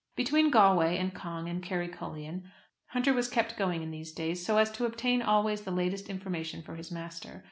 Between 0.15 0.49
Galway 0.49 0.97
and 0.97 1.13
Cong 1.13 1.47
and 1.47 1.61
Kerrycullion, 1.61 2.45
Hunter 2.87 3.13
was 3.13 3.27
kept 3.29 3.55
going 3.55 3.83
in 3.83 3.91
these 3.91 4.11
days, 4.11 4.43
so 4.43 4.57
as 4.57 4.71
to 4.71 4.85
obtain 4.85 5.21
always 5.21 5.61
the 5.61 5.69
latest 5.69 6.09
information 6.09 6.63
for 6.63 6.75
his 6.75 6.89
master. 6.91 7.39